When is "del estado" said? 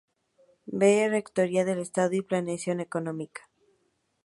1.63-2.13